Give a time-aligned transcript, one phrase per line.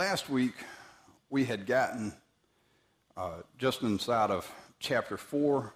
[0.00, 0.54] last week
[1.28, 2.10] we had gotten
[3.18, 5.74] uh, just inside of chapter 4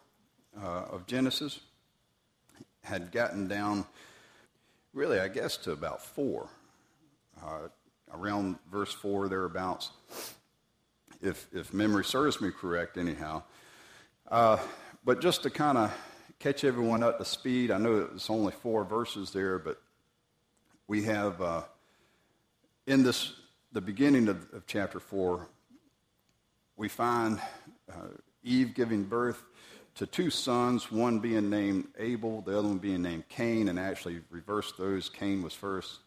[0.56, 1.60] uh, of Genesis,
[2.80, 3.84] had gotten down
[4.94, 6.48] really, I guess, to about 4,
[7.42, 7.48] uh,
[8.14, 9.90] around verse 4 thereabouts,
[11.20, 13.42] if, if memory serves me correct, anyhow.
[14.30, 14.56] Uh,
[15.04, 15.94] but just to kind of
[16.38, 19.82] catch everyone up to speed, I know it's only four verses there, but
[20.88, 21.64] we have uh,
[22.86, 23.34] in this
[23.74, 25.48] the beginning of, of, chapter four,
[26.76, 27.40] we find
[27.92, 28.06] uh,
[28.44, 29.42] Eve giving birth
[29.96, 34.20] to two sons, one being named Abel, the other one being named Cain, and actually
[34.30, 35.08] reversed those.
[35.08, 35.98] Cain was first,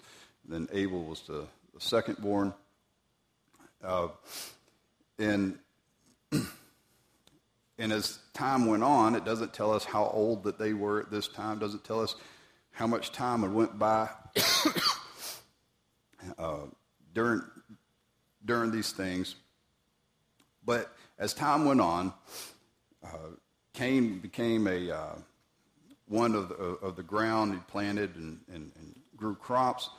[0.48, 2.54] then Abel was the, the second born.
[3.84, 4.08] Uh,
[5.20, 5.60] and
[6.32, 11.12] and as time went on, it doesn't tell us how old that they were at
[11.12, 11.60] this time.
[11.60, 12.16] Doesn't tell us
[12.72, 14.08] how much time had went by
[16.40, 16.60] uh,
[17.14, 17.42] during
[18.48, 19.36] during these things.
[20.66, 22.14] But as time went on,
[23.04, 23.36] uh,
[23.74, 25.16] Cain became a uh,
[26.08, 29.90] one of the, of the ground he planted and, and, and grew crops.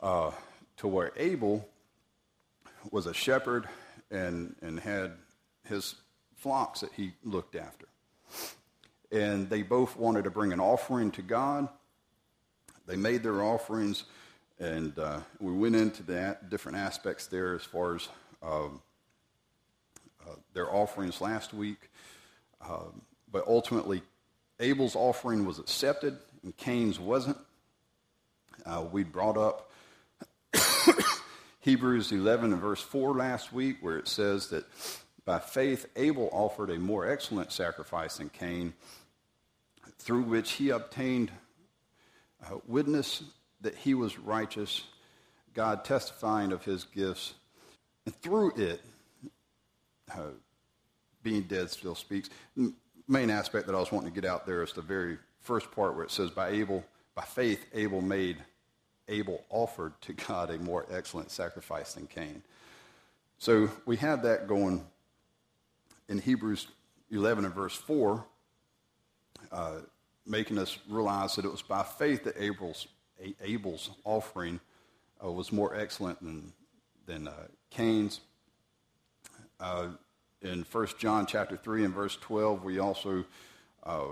[0.00, 0.30] Uh,
[0.76, 1.66] to where Abel
[2.90, 3.68] was a shepherd
[4.10, 5.12] and and had
[5.64, 5.96] his
[6.36, 7.86] flocks that he looked after.
[9.10, 11.68] And they both wanted to bring an offering to God.
[12.86, 14.04] They made their offerings,
[14.58, 18.08] and uh, we went into that different aspects there as far as
[18.42, 18.80] um,
[20.26, 21.90] uh, their offerings last week.
[22.66, 24.02] Um, but ultimately,
[24.60, 27.36] Abel's offering was accepted, and Cain's wasn't.
[28.64, 29.70] Uh, we brought up
[31.60, 34.64] Hebrews 11 and verse 4 last week, where it says that
[35.26, 38.72] by faith, Abel offered a more excellent sacrifice than Cain,
[39.98, 41.30] through which he obtained
[42.44, 43.22] uh, witness
[43.66, 44.84] that he was righteous,
[45.52, 47.34] God testifying of his gifts.
[48.04, 48.80] And through it,
[50.14, 50.30] uh,
[51.24, 52.30] being dead still speaks.
[53.08, 55.96] Main aspect that I was wanting to get out there is the very first part
[55.96, 56.84] where it says, by Abel,
[57.16, 58.36] by faith, Abel made,
[59.08, 62.44] Abel offered to God a more excellent sacrifice than Cain.
[63.38, 64.86] So we have that going
[66.08, 66.68] in Hebrews
[67.10, 68.24] 11 and verse 4,
[69.50, 69.72] uh,
[70.24, 72.86] making us realize that it was by faith that Abel's,
[73.42, 74.60] Abel's offering
[75.24, 76.52] uh, was more excellent than,
[77.06, 77.32] than uh,
[77.70, 78.20] Cain's.
[79.58, 79.88] Uh,
[80.42, 83.24] in 1 John chapter 3 and verse 12, we also
[83.84, 84.04] uh,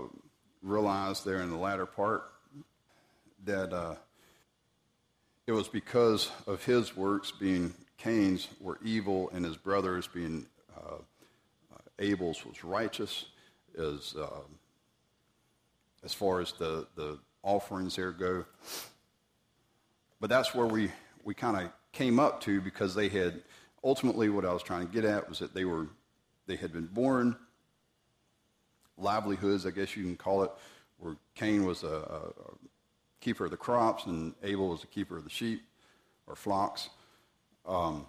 [0.63, 2.23] realize there in the latter part
[3.45, 3.95] that uh,
[5.45, 10.47] it was because of his works being Cain's were evil and his brothers being
[11.99, 13.25] Abel's was righteous
[13.77, 14.41] as, uh,
[16.03, 18.45] as far as the, the offerings there go.
[20.25, 20.91] But that's where we,
[21.23, 23.43] we kind of came up to because they had,
[23.83, 25.85] ultimately what I was trying to get at was that they were,
[26.47, 27.35] they had been born
[28.97, 30.51] livelihoods, I guess you can call it,
[30.97, 32.31] where Cain was a, a
[33.21, 35.61] keeper of the crops and Abel was a keeper of the sheep
[36.25, 36.89] or flocks.
[37.67, 38.07] Um,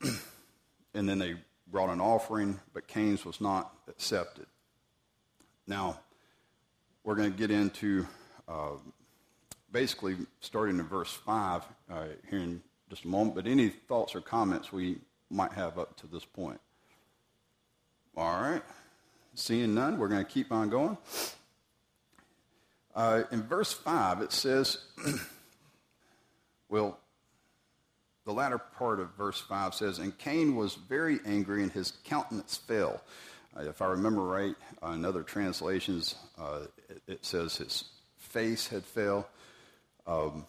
[0.94, 1.34] and then they
[1.70, 4.46] brought an offering, but Cain's was not accepted.
[5.66, 6.00] Now,
[7.04, 8.06] we're going to get into
[8.48, 8.76] uh,
[9.72, 14.20] basically starting in verse 5 uh, here in just a moment, but any thoughts or
[14.20, 14.98] comments we
[15.30, 16.60] might have up to this point?
[18.16, 18.62] All right.
[19.34, 20.96] Seeing none, we're going to keep on going.
[22.94, 24.78] Uh, in verse 5, it says,
[26.68, 26.98] well,
[28.24, 32.56] the latter part of verse 5 says, And Cain was very angry, and his countenance
[32.56, 33.00] fell.
[33.56, 37.84] Uh, if I remember right, uh, in other translations, uh, it, it, says his
[38.18, 39.28] face had fell.
[40.08, 40.46] Um,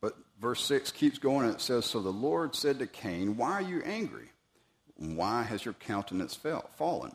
[0.00, 3.52] but verse 6 keeps going, and it says, So the Lord said to Cain, Why
[3.52, 4.30] are you angry?
[4.96, 7.14] Why has your countenance fell, fallen?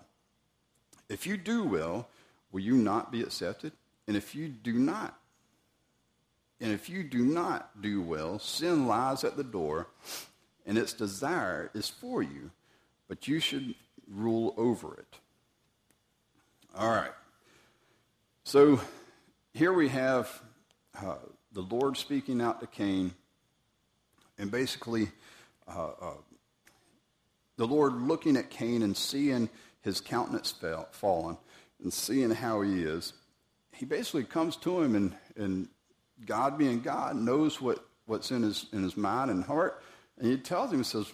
[1.10, 2.08] If you do well,
[2.52, 3.74] will you not be accepted?
[4.08, 5.20] And if you do not,
[6.62, 9.88] and if you do not do well, sin lies at the door,
[10.66, 12.52] and its desire is for you,
[13.08, 13.76] but you should
[14.08, 15.20] rule over it.
[16.76, 17.14] All right.
[18.44, 18.82] So
[19.54, 20.42] here we have
[21.02, 21.16] uh,
[21.54, 23.14] the Lord speaking out to Cain,
[24.38, 25.10] and basically
[25.68, 26.14] uh, uh,
[27.58, 29.50] the Lord looking at Cain and seeing
[29.82, 31.38] his countenance fell, fallen
[31.82, 33.14] and seeing how he is.
[33.74, 35.68] He basically comes to him and, and
[36.26, 39.82] God being God knows what, what's in his, in his mind and heart.
[40.18, 41.12] And he tells him, he says,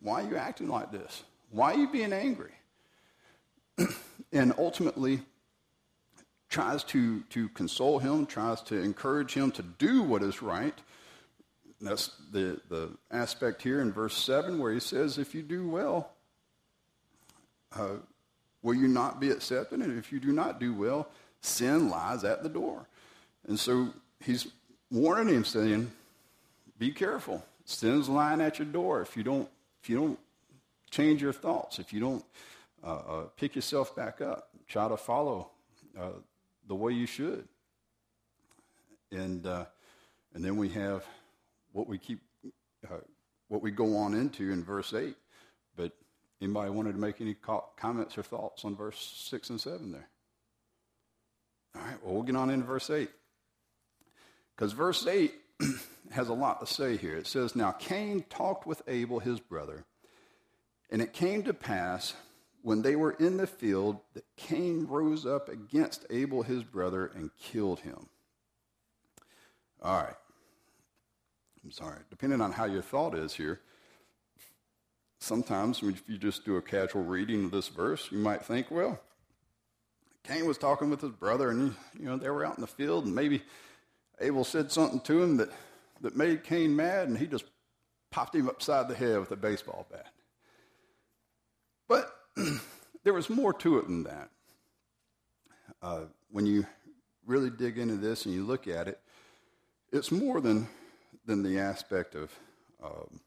[0.00, 1.22] why are you acting like this?
[1.50, 2.52] Why are you being angry?
[4.32, 5.20] and ultimately
[6.48, 10.78] tries to, to console him, tries to encourage him to do what is right,
[11.80, 16.10] that's the, the aspect here in verse 7 where he says, If you do well,
[17.76, 17.96] uh,
[18.62, 19.80] will you not be accepted?
[19.80, 21.08] And if you do not do well,
[21.40, 22.86] sin lies at the door.
[23.46, 23.90] And so
[24.24, 24.48] he's
[24.90, 25.90] warning him, saying,
[26.78, 27.44] Be careful.
[27.64, 29.02] Sin's lying at your door.
[29.02, 29.48] If you don't,
[29.82, 30.18] if you don't
[30.90, 32.24] change your thoughts, if you don't
[32.82, 35.50] uh, uh, pick yourself back up, try to follow
[35.98, 36.12] uh,
[36.68, 37.48] the way you should.
[39.10, 39.64] And, uh,
[40.34, 41.04] and then we have
[41.72, 42.20] what we keep,
[42.88, 42.98] uh,
[43.48, 45.16] what we go on into in verse 8.
[45.76, 45.92] But
[46.40, 47.34] anybody wanted to make any
[47.76, 50.08] comments or thoughts on verse 6 and 7 there?
[51.74, 53.08] All right, well, we'll get on into verse 8.
[54.54, 55.32] Because verse 8
[56.10, 57.16] has a lot to say here.
[57.16, 59.84] It says, Now Cain talked with Abel, his brother,
[60.90, 62.14] and it came to pass
[62.68, 67.30] when they were in the field that Cain rose up against Abel, his brother, and
[67.38, 68.10] killed him.
[69.80, 70.14] All right.
[71.64, 72.00] I'm sorry.
[72.10, 73.62] Depending on how your thought is here,
[75.18, 79.00] sometimes if you just do a casual reading of this verse, you might think, well,
[80.24, 83.06] Cain was talking with his brother, and you know they were out in the field,
[83.06, 83.42] and maybe
[84.20, 85.48] Abel said something to him that,
[86.02, 87.46] that made Cain mad, and he just
[88.10, 90.12] popped him upside the head with a baseball bat.
[93.04, 94.28] There was more to it than that.
[95.80, 96.00] Uh,
[96.30, 96.66] when you
[97.24, 99.00] really dig into this and you look at it,
[99.92, 100.68] it's more than,
[101.24, 102.30] than the aspect of,
[102.84, 103.20] um,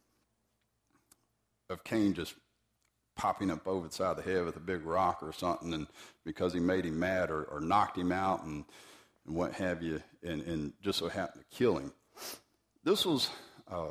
[1.69, 2.35] of Cain just
[3.15, 5.87] popping up over the side of the head with a big rock or something and
[6.25, 8.65] because he made him mad or, or knocked him out and,
[9.25, 11.91] and what have you, and, and, just so happened to kill him.
[12.83, 13.29] This was
[13.67, 13.87] uh,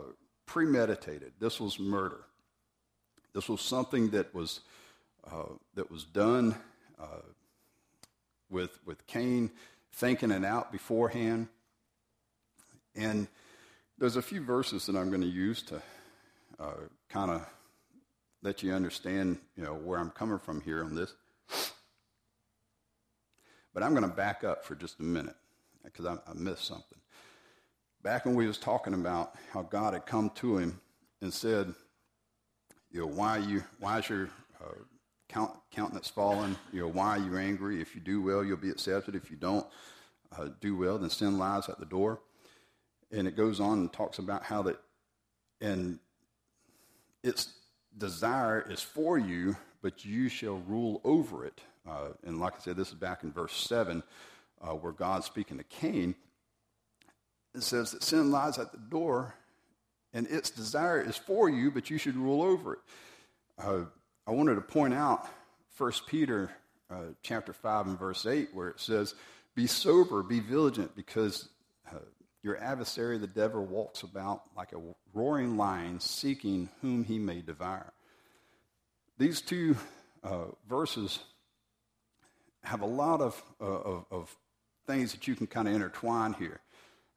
[0.46, 1.32] premeditated.
[1.40, 2.20] This was murder.
[3.34, 4.60] This was something that was
[5.74, 6.54] that was done
[6.98, 7.22] uh,
[8.50, 9.50] with with Cain
[9.92, 11.48] thinking it out beforehand.
[12.94, 13.28] And
[13.98, 15.82] there's a few verses that I'm going to use to
[16.58, 16.72] uh,
[17.08, 17.46] kind of
[18.42, 21.14] let you understand, you know, where I'm coming from here on this.
[23.72, 25.36] But I'm going to back up for just a minute
[25.84, 26.98] because I, I, missed something.
[28.02, 30.80] Back when we was talking about how God had come to him
[31.20, 31.72] and said,
[32.90, 34.30] you know, why you, why is your
[34.60, 34.74] uh,
[35.30, 36.56] count, countenance fallen?
[36.72, 37.80] You know, why are you angry?
[37.80, 39.14] If you do well, you'll be accepted.
[39.14, 39.66] If you don't
[40.36, 42.20] uh, do well, then sin lies at the door.
[43.12, 44.80] And it goes on and talks about how that,
[45.60, 45.98] and
[47.22, 47.52] its
[47.96, 51.60] desire is for you, but you shall rule over it.
[51.88, 54.02] Uh, and like I said, this is back in verse 7,
[54.60, 56.14] uh, where God's speaking to Cain.
[57.54, 59.34] It says that sin lies at the door,
[60.12, 62.80] and its desire is for you, but you should rule over it.
[63.58, 63.84] Uh,
[64.26, 65.26] I wanted to point out
[65.78, 66.50] 1 Peter
[66.90, 69.14] uh, chapter 5 and verse 8, where it says,
[69.54, 71.48] Be sober, be vigilant, because
[71.90, 71.98] uh,
[72.42, 74.80] your adversary, the devil, walks about like a
[75.14, 77.92] roaring lion, seeking whom he may devour.
[79.18, 79.76] These two
[80.22, 81.18] uh, verses
[82.62, 84.36] have a lot of, uh, of, of
[84.86, 86.60] things that you can kind of intertwine here.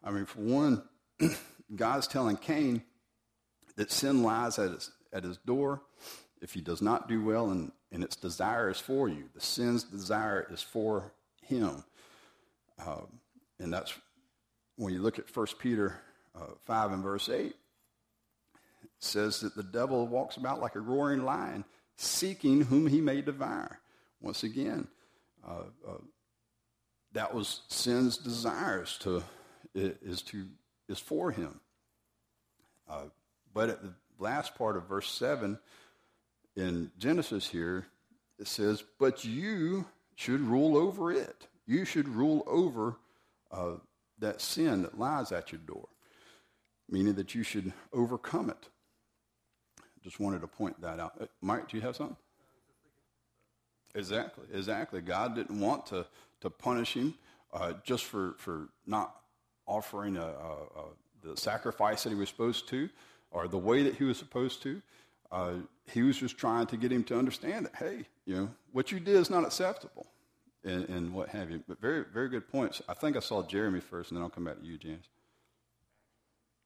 [0.04, 0.84] I mean, for one,
[1.76, 2.84] God's telling Cain
[3.76, 5.81] that sin lies at his, at his door
[6.42, 9.30] if he does not do well, and, and its desire is for you.
[9.33, 11.86] The sin's desire is for him.
[12.77, 13.04] Uh,
[13.60, 13.94] and that's
[14.75, 15.95] when you look at 1 Peter
[16.36, 17.56] uh, 5 and verse 8, it
[19.00, 21.63] says that the devil walks about like a roaring lion,
[21.96, 23.79] seeking whom he may devour.
[24.20, 24.88] Once again,
[25.48, 25.98] uh, uh,
[27.13, 29.24] that was sin's desires to
[29.75, 30.48] is to
[30.89, 31.60] is for him.
[32.89, 33.05] Uh,
[33.53, 33.93] but at the
[34.24, 35.60] last part of verse seven
[36.56, 37.86] in Genesis here,
[38.39, 41.48] it says, "But you should rule over it.
[41.65, 42.96] You should rule over
[43.51, 43.75] uh,
[44.20, 45.88] that sin that lies at your door,
[46.89, 48.70] meaning that you should overcome it."
[50.03, 51.13] Just wanted to point that out.
[51.20, 52.18] Uh, Mike, do you have something?
[53.96, 55.01] Exactly, exactly.
[55.01, 56.06] God didn't want to,
[56.42, 57.13] to punish him
[57.53, 59.15] uh, just for, for not
[59.68, 62.89] offering a, a, a, the sacrifice that he was supposed to
[63.34, 64.82] or the way that he was supposed to.
[65.32, 65.54] Uh,
[65.92, 69.00] he was just trying to get him to understand that, hey, you know, what you
[69.00, 70.06] did is not acceptable
[70.63, 71.62] and, and what have you.
[71.68, 72.82] But very, very good points.
[72.88, 75.06] I think I saw Jeremy first, and then I'll come back to you, James.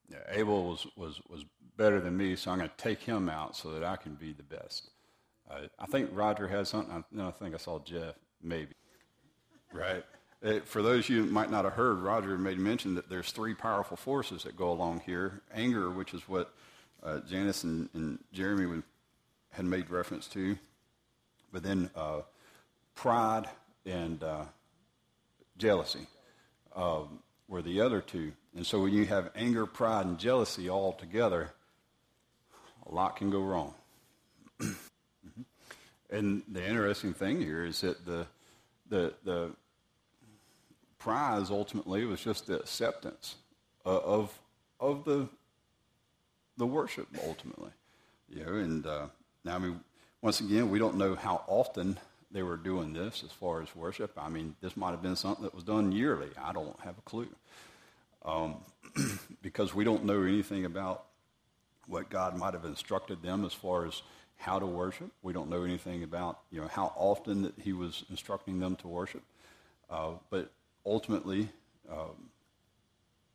[0.09, 1.45] Yeah, Abel was, was, was
[1.77, 4.33] better than me, so I'm going to take him out so that I can be
[4.33, 4.89] the best.
[5.49, 6.93] Uh, I think Roger has something.
[6.93, 8.73] I, no, I think I saw Jeff, maybe.
[9.73, 10.03] Right?
[10.43, 13.31] Uh, for those of you who might not have heard, Roger made mention that there's
[13.31, 15.41] three powerful forces that go along here.
[15.53, 16.53] Anger, which is what
[17.03, 18.83] uh, Janice and, and Jeremy would,
[19.51, 20.57] had made reference to,
[21.51, 22.21] but then uh,
[22.93, 23.49] pride
[23.85, 24.45] and uh,
[25.57, 26.07] jealousy.
[26.75, 28.33] Um, were the other two.
[28.55, 31.51] And so when you have anger, pride, and jealousy all together,
[32.85, 33.73] a lot can go wrong.
[36.09, 38.27] and the interesting thing here is that the,
[38.89, 39.51] the, the
[41.07, 43.35] prize ultimately was just the acceptance
[43.85, 44.37] of,
[44.81, 45.29] of the,
[46.57, 47.69] the worship ultimately.
[48.27, 49.05] You know, and uh,
[49.45, 49.79] now, I mean,
[50.21, 51.97] once again, we don't know how often
[52.29, 54.11] they were doing this as far as worship.
[54.17, 56.27] I mean, this might have been something that was done yearly.
[56.37, 57.29] I don't have a clue.
[58.25, 58.55] Um,
[59.41, 61.05] because we don't know anything about
[61.87, 64.01] what God might have instructed them as far as
[64.35, 65.09] how to worship.
[65.21, 68.89] We don't know anything about, you know, how often that he was instructing them to
[68.89, 69.23] worship.
[69.89, 70.51] Uh, but
[70.87, 71.49] ultimately,
[71.91, 72.29] um,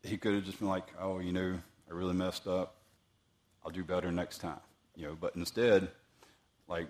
[0.03, 2.75] he could have just been like, oh, you know, I really messed up.
[3.65, 4.61] I'll do better next time.
[4.97, 5.89] You know, but instead,
[6.69, 6.89] like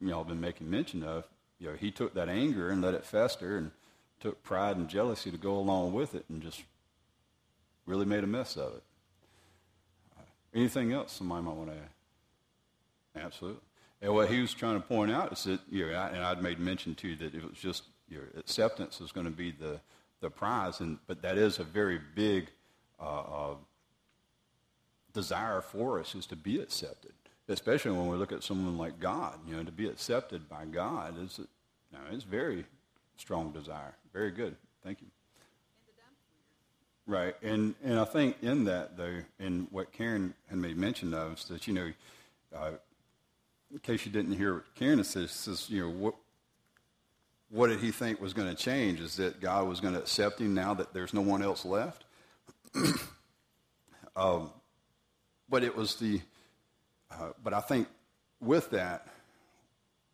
[0.00, 1.24] y'all have been making mention of,
[1.58, 3.70] you know, he took that anger and let it fester and
[4.20, 6.62] took pride and jealousy to go along with it and just
[7.86, 8.82] really made a mess of it.
[10.18, 10.22] Uh,
[10.54, 13.24] anything else somebody might want to add?
[13.24, 13.60] Absolutely.
[14.00, 16.58] And what he was trying to point out is that, you know, and I'd made
[16.58, 19.80] mention too that it was just your acceptance is going to be the,
[20.24, 22.50] the prize, and, but that is a very big
[23.00, 23.54] uh, uh,
[25.12, 27.12] desire for us is to be accepted
[27.48, 31.14] especially when we look at someone like God, you know, to be accepted by God
[31.22, 31.46] is, you
[31.92, 32.64] know, it's very
[33.16, 33.94] strong desire.
[34.12, 34.56] Very good.
[34.82, 35.08] Thank you.
[37.06, 41.34] Right, and and I think in that though, in what Karen had made mention of,
[41.34, 41.92] is that you know,
[42.56, 42.70] uh,
[43.70, 46.14] in case you didn't hear what Karen says, says you know what
[47.50, 49.00] what did he think was going to change?
[49.00, 52.04] Is that God was going to accept him now that there's no one else left?
[54.16, 54.50] um,
[55.48, 56.20] but it was the
[57.10, 57.86] uh, but I think
[58.40, 59.06] with that,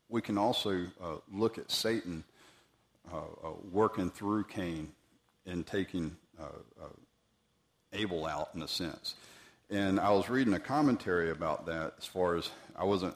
[0.08, 2.24] we can also uh, look at Satan
[3.12, 4.92] uh, uh working through Cain
[5.46, 6.84] and taking uh,
[7.92, 9.14] Abel out in a sense.
[9.70, 13.14] And I was reading a commentary about that as far as I wasn't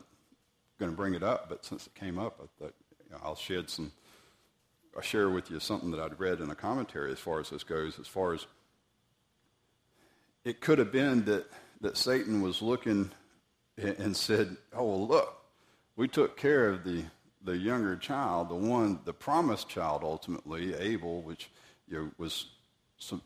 [0.79, 2.75] going to bring it up, but since it came up, I thought
[3.23, 3.93] I'll shed some,
[5.03, 7.99] share with you something that I'd read in a commentary as far as this goes,
[7.99, 8.47] as far as
[10.45, 11.47] it could have been that,
[11.81, 13.11] that Satan was looking
[13.77, 15.37] and said, Oh, well, look,
[15.97, 17.05] we took care of the,
[17.43, 21.51] the younger child, the one, the promised child ultimately, Abel, which
[21.89, 22.47] you know, was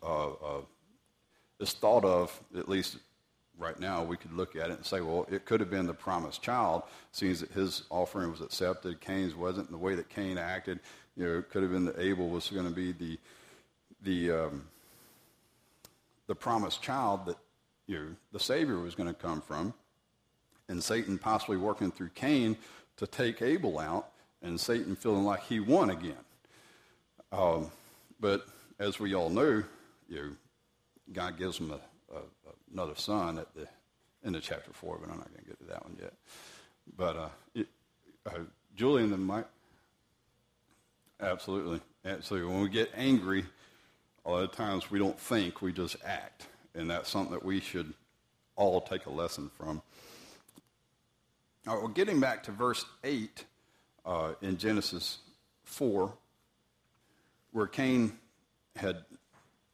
[0.03, 0.61] uh, uh,
[1.59, 2.97] is thought of, at least
[3.57, 5.93] right now, we could look at it and say, well, it could have been the
[5.93, 10.37] promised child, seeing that his offering was accepted, Cain's wasn't, and the way that Cain
[10.37, 10.79] acted,
[11.19, 13.19] you know, it could have been that Abel was going to be the
[14.01, 14.63] the um,
[16.27, 17.37] the promised child that
[17.85, 19.73] you know, the Savior was going to come from
[20.69, 22.55] and Satan possibly working through Cain
[22.97, 24.11] to take Abel out,
[24.41, 26.13] and Satan feeling like he won again.
[27.31, 27.71] Um,
[28.19, 28.45] but
[28.79, 29.63] as we all know,
[30.07, 30.29] you know,
[31.11, 32.21] God gives him a, a,
[32.71, 33.67] another son at the
[34.23, 36.13] end of chapter four, but I'm not going to get to that one yet.
[36.95, 37.67] But uh, it,
[38.25, 38.39] uh,
[38.75, 39.47] Julian and Mike,
[41.21, 42.51] absolutely, absolutely.
[42.51, 43.45] When we get angry,
[44.25, 47.59] a lot of times we don't think, we just act, and that's something that we
[47.59, 47.93] should
[48.55, 49.81] all take a lesson from.
[51.67, 53.45] All right, well, getting back to verse 8
[54.05, 55.19] uh, in Genesis
[55.63, 56.11] 4,
[57.51, 58.13] where Cain
[58.75, 59.03] had,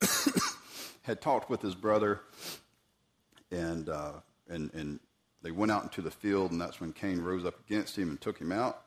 [1.04, 2.22] had talked with his brother,
[3.52, 4.14] and, uh,
[4.50, 5.00] and, and
[5.42, 8.20] they went out into the field, and that's when Cain rose up against him and
[8.20, 8.82] took him out.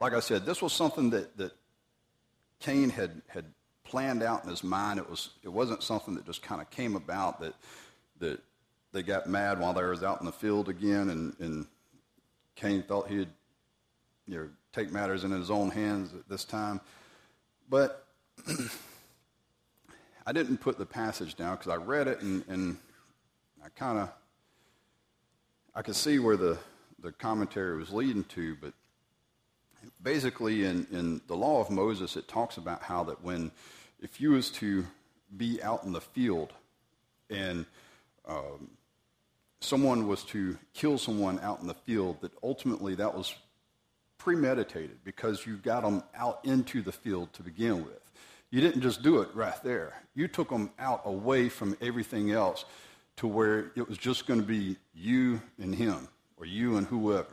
[0.00, 1.52] Like I said, this was something that, that
[2.60, 3.46] Cain had, had
[3.84, 4.98] planned out in his mind.
[4.98, 7.54] It, was, it wasn't something that just kind of came about that,
[8.20, 8.40] that
[8.92, 11.66] they got mad while they was out in the field again, and, and
[12.56, 13.28] Cain thought he'd
[14.26, 16.80] you know, take matters in his own hands at this time.
[17.68, 18.06] But
[20.26, 22.76] I didn't put the passage down because I read it and, and
[23.64, 24.10] I kind of
[25.76, 26.58] I could see where the,
[27.02, 28.72] the commentary was leading to, but
[30.02, 33.50] basically in, in the law of Moses it talks about how that when
[34.00, 34.86] if you was to
[35.36, 36.52] be out in the field
[37.30, 37.66] and
[38.26, 38.70] um,
[39.60, 43.34] someone was to kill someone out in the field, that ultimately that was
[44.18, 48.00] premeditated because you got them out into the field to begin with.
[48.50, 49.94] You didn't just do it right there.
[50.14, 52.64] You took them out away from everything else
[53.16, 57.28] to where it was just going to be you and him or you and whoever.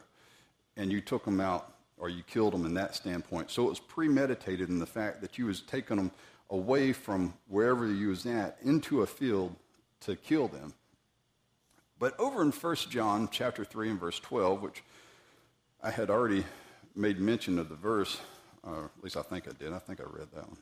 [0.75, 1.72] And you took them out
[2.03, 3.49] or you killed them in that standpoint.
[3.49, 6.11] So it was premeditated in the fact that you was taking them
[6.49, 9.55] away from wherever you was at into a field
[10.01, 10.73] to kill them
[12.03, 14.83] but over in 1 John chapter 3 and verse 12, which
[15.81, 16.43] I had already
[16.97, 18.19] made mention of the verse,
[18.67, 19.71] uh, at least I think I did.
[19.71, 20.57] I think I read that one.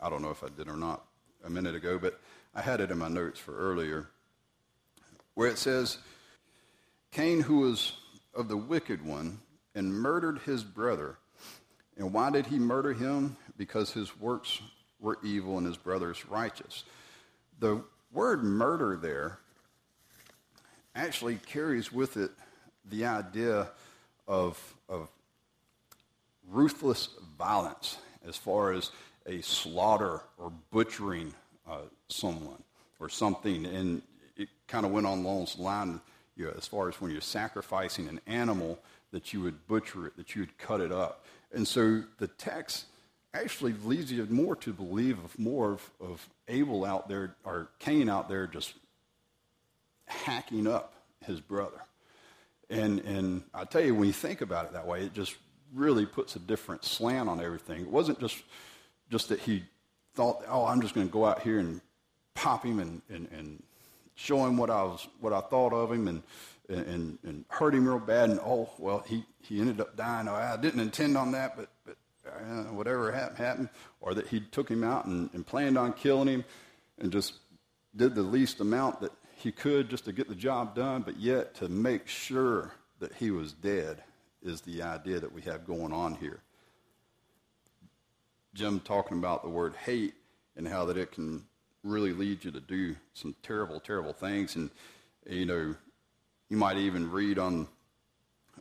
[0.00, 1.04] I don't know if I did or not
[1.44, 2.18] a minute ago, but
[2.54, 4.08] I had it in my notes for earlier,
[5.34, 5.98] where it says,
[7.10, 7.92] Cain, who was
[8.34, 9.40] of the wicked one,
[9.76, 11.18] and murdered his brother.
[11.96, 13.36] And why did he murder him?
[13.56, 14.60] Because his works
[14.98, 16.84] were evil and his brother's righteous.
[17.60, 19.38] The word murder there
[20.94, 22.30] actually carries with it
[22.90, 23.68] the idea
[24.26, 25.08] of, of
[26.48, 28.90] ruthless violence as far as
[29.26, 31.34] a slaughter or butchering
[31.68, 32.62] uh, someone
[32.98, 33.66] or something.
[33.66, 34.00] And
[34.36, 36.00] it kind of went on along the line
[36.36, 38.78] you know, as far as when you're sacrificing an animal,
[39.16, 41.24] that you would butcher it, that you would cut it up.
[41.50, 42.84] And so the text
[43.32, 48.10] actually leads you more to believe of more of, of Abel out there, or Cain
[48.10, 48.74] out there just
[50.06, 50.92] hacking up
[51.24, 51.80] his brother.
[52.68, 55.34] And, and I tell you, when you think about it that way, it just
[55.72, 57.80] really puts a different slant on everything.
[57.80, 58.36] It wasn't just,
[59.10, 59.64] just that he
[60.12, 61.80] thought, oh, I'm just going to go out here and
[62.34, 63.62] pop him and, and, and
[64.14, 66.22] show him what I, was, what I thought of him and,
[66.68, 68.30] and, and hurt him real bad.
[68.30, 70.28] And, oh, well, he, he ended up dying.
[70.28, 71.96] Oh, I didn't intend on that, but, but
[72.26, 73.68] uh, whatever happened, happened.
[74.00, 76.44] Or that he took him out and, and planned on killing him
[76.98, 77.34] and just
[77.94, 81.54] did the least amount that he could just to get the job done, but yet
[81.56, 84.02] to make sure that he was dead
[84.42, 86.40] is the idea that we have going on here.
[88.54, 90.14] Jim talking about the word hate
[90.56, 91.44] and how that it can
[91.84, 94.56] really lead you to do some terrible, terrible things.
[94.56, 94.70] And,
[95.28, 95.74] you know,
[96.48, 97.66] you might even read on,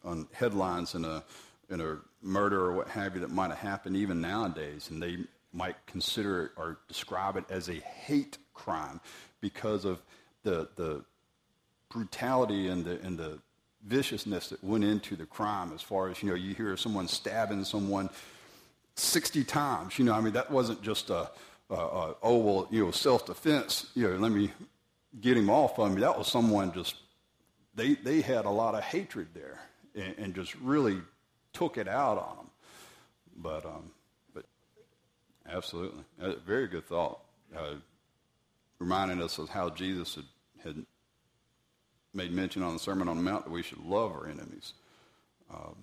[0.04, 1.24] on headlines in a,
[1.70, 5.18] in a murder or what have you that might have happened even nowadays, and they
[5.54, 9.00] might consider it or describe it as a hate crime
[9.40, 10.02] because of
[10.44, 11.04] the, the
[11.90, 13.40] brutality and the, and the
[13.86, 17.64] viciousness that went into the crime as far as, you know, you hear someone stabbing
[17.64, 18.10] someone
[18.96, 19.98] 60 times.
[20.00, 21.30] You know, I mean, that wasn't just a,
[21.70, 24.52] a, a oh, well, you know, self-defense, you know, let me
[25.22, 26.02] get him off of me.
[26.02, 26.96] That was someone just,
[27.76, 29.60] they, they had a lot of hatred there
[29.96, 30.98] and, and just really
[31.54, 32.50] took it out on them.
[33.38, 33.92] But, um,
[34.34, 34.46] but
[35.50, 36.04] absolutely.
[36.20, 37.20] A very good thought.
[37.56, 37.76] Uh,
[38.80, 40.26] reminding us of how Jesus had,
[40.64, 40.86] had
[42.14, 44.74] made mention on the Sermon on the Mount that we should love our enemies
[45.54, 45.76] um,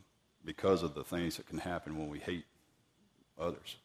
[0.45, 2.45] because of the things that can happen when we hate
[3.38, 3.77] others.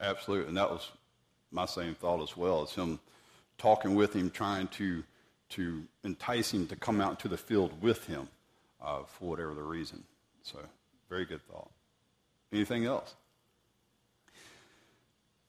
[0.00, 0.90] Absolutely, and that was
[1.50, 2.62] my same thought as well.
[2.62, 3.00] It's him
[3.56, 5.02] talking with him, trying to
[5.50, 8.28] to entice him to come out to the field with him
[8.82, 10.04] uh, for whatever the reason.
[10.42, 10.58] So,
[11.08, 11.70] very good thought.
[12.52, 13.14] Anything else?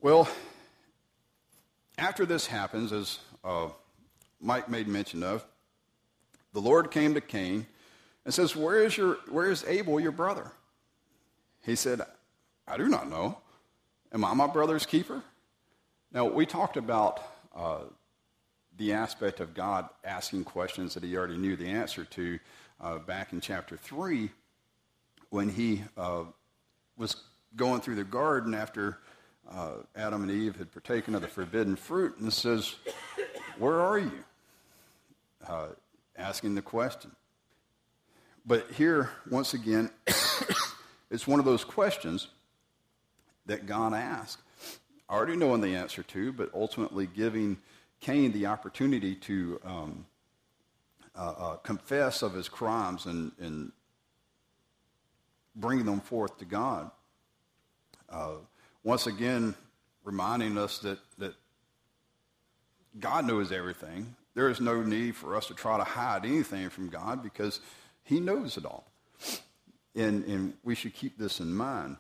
[0.02, 0.28] Well,
[1.98, 3.70] after this happens, as uh,
[4.40, 5.46] Mike made mention of,
[6.54, 7.66] the Lord came to Cain
[8.26, 10.52] and says, Where is, your, where is Abel, your brother?
[11.64, 12.02] He said,
[12.68, 13.38] I do not know.
[14.14, 15.24] Am I my brother's keeper?
[16.14, 17.22] Now, we talked about
[17.56, 17.80] uh,
[18.78, 22.40] the aspect of God asking questions that he already knew the answer to
[22.80, 24.30] uh, back in chapter 3
[25.30, 26.24] when he uh,
[26.98, 27.16] was
[27.56, 29.00] going through the garden after
[29.52, 32.76] uh, Adam and Eve had partaken of the forbidden fruit and says,
[33.58, 34.24] Where are you?
[35.48, 35.68] Uh,
[36.18, 37.12] asking the question.
[38.46, 39.90] But here, once again,
[41.12, 42.28] it's one of those questions
[43.46, 44.42] that God asked,
[45.10, 47.58] already knowing the answer to, but ultimately giving
[48.00, 50.06] Cain the opportunity to um,
[51.16, 53.72] uh, uh, confess of his crimes and, and
[55.56, 56.92] bring them forth to God.
[58.10, 58.36] Uh,
[58.84, 59.56] once again,
[60.04, 61.34] reminding us that, that
[63.00, 64.16] God knows everything.
[64.36, 67.60] There is no need for us to try to hide anything from God because
[68.04, 68.86] He knows it all.
[69.96, 71.98] And, and we should keep this in mind.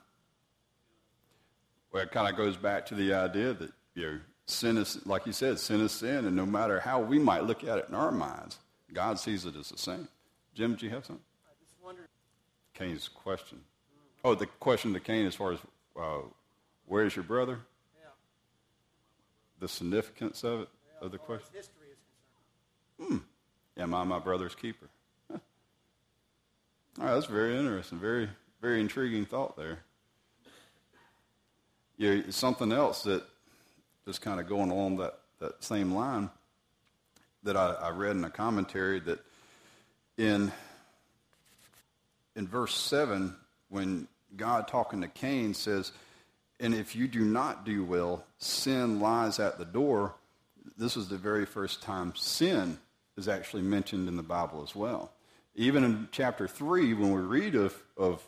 [1.92, 5.26] Well, it kind of goes back to the idea that, you know, sin is, like
[5.26, 7.96] you said, sin is sin, and no matter how we might look at it in
[7.96, 8.58] our minds,
[8.94, 10.08] God sees it as the same.
[10.56, 11.24] Jim, do you have something?
[11.46, 12.08] I just wondered.
[12.74, 13.60] Cain's question.
[14.24, 15.60] Oh, the question to Cain as far as
[16.00, 16.22] uh,
[16.86, 17.60] where's your brother?
[18.02, 18.10] Yeah.
[19.60, 21.50] The significance of it, yeah of the question?
[21.54, 21.98] history is
[22.98, 23.24] concerned.
[23.76, 23.82] Hmm.
[23.82, 24.88] Am I my brother's keeper?
[25.32, 25.38] Huh.
[27.00, 28.00] All right, that's very interesting.
[28.00, 28.30] Very,
[28.62, 29.80] very intriguing thought there.
[31.98, 33.24] Yeah, something else that
[34.08, 36.30] just kind of going along that, that same line
[37.44, 39.20] that I, I read in a commentary that
[40.18, 40.52] in
[42.34, 43.36] in verse 7
[43.70, 45.92] when god talking to cain says
[46.62, 50.16] and if you do not do well sin lies at the door.
[50.78, 52.78] This is the very first time sin
[53.18, 55.12] is actually mentioned in the bible as well.
[55.54, 58.24] Even in chapter 3 when we read of, of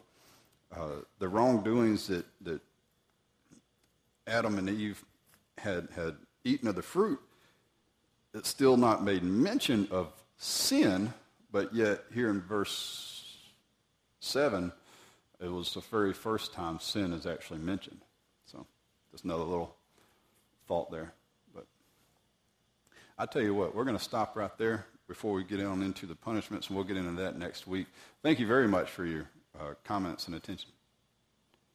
[0.75, 0.87] uh,
[1.19, 2.59] the wrongdoings that, that
[4.27, 5.03] Adam and Eve
[5.59, 7.19] had, had eaten of the fruit,
[8.33, 11.13] it's still not made mention of sin,
[11.51, 13.37] but yet here in verse
[14.19, 14.71] 7,
[15.41, 18.01] it was the very first time sin is actually mentioned.
[18.45, 18.65] So
[19.11, 19.75] just another little
[20.67, 21.13] thought there.
[21.53, 21.65] But
[23.17, 26.05] I tell you what, we're going to stop right there before we get on into
[26.05, 27.87] the punishments, and we'll get into that next week.
[28.21, 30.69] Thank you very much for your uh, comments and attention.